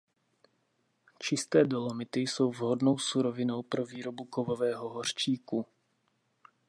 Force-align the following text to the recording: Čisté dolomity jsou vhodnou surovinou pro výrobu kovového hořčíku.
Čisté 1.19 1.65
dolomity 1.65 2.19
jsou 2.19 2.51
vhodnou 2.51 2.97
surovinou 2.97 3.63
pro 3.63 3.85
výrobu 3.85 4.25
kovového 4.25 4.89
hořčíku. 4.89 5.65